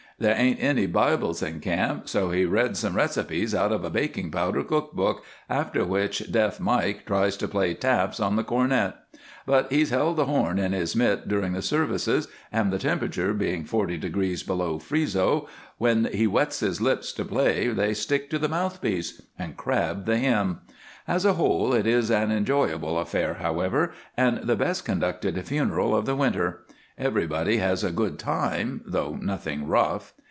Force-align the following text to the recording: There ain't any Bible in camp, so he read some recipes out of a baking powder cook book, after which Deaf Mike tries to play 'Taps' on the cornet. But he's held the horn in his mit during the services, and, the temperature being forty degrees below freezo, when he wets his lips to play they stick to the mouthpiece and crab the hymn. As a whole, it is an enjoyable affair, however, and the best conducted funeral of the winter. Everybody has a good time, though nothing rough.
There 0.19 0.35
ain't 0.37 0.59
any 0.61 0.85
Bible 0.85 1.35
in 1.43 1.61
camp, 1.61 2.07
so 2.07 2.29
he 2.29 2.45
read 2.45 2.77
some 2.77 2.93
recipes 2.93 3.55
out 3.55 3.71
of 3.71 3.83
a 3.83 3.89
baking 3.89 4.29
powder 4.29 4.63
cook 4.63 4.93
book, 4.93 5.23
after 5.49 5.83
which 5.83 6.31
Deaf 6.31 6.59
Mike 6.59 7.07
tries 7.07 7.35
to 7.37 7.47
play 7.47 7.73
'Taps' 7.73 8.19
on 8.19 8.35
the 8.35 8.43
cornet. 8.43 8.93
But 9.47 9.71
he's 9.71 9.89
held 9.89 10.17
the 10.17 10.25
horn 10.27 10.59
in 10.59 10.73
his 10.73 10.95
mit 10.95 11.27
during 11.27 11.53
the 11.53 11.63
services, 11.63 12.27
and, 12.51 12.71
the 12.71 12.77
temperature 12.77 13.33
being 13.33 13.65
forty 13.65 13.97
degrees 13.97 14.43
below 14.43 14.77
freezo, 14.77 15.47
when 15.79 16.05
he 16.13 16.27
wets 16.27 16.59
his 16.59 16.79
lips 16.79 17.11
to 17.13 17.25
play 17.25 17.69
they 17.69 17.95
stick 17.95 18.29
to 18.29 18.37
the 18.37 18.47
mouthpiece 18.47 19.23
and 19.39 19.57
crab 19.57 20.05
the 20.05 20.19
hymn. 20.19 20.59
As 21.07 21.25
a 21.25 21.33
whole, 21.33 21.73
it 21.73 21.87
is 21.87 22.11
an 22.11 22.31
enjoyable 22.31 22.99
affair, 22.99 23.37
however, 23.41 23.91
and 24.15 24.43
the 24.43 24.55
best 24.55 24.85
conducted 24.85 25.43
funeral 25.47 25.95
of 25.95 26.05
the 26.05 26.15
winter. 26.15 26.61
Everybody 26.97 27.57
has 27.57 27.83
a 27.83 27.89
good 27.91 28.19
time, 28.19 28.81
though 28.85 29.15
nothing 29.19 29.65
rough. 29.65 30.13